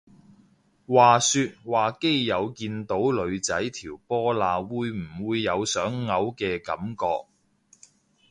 [0.87, 7.27] 話說話基友見到女仔條波罅會唔會有想嘔嘅感覺？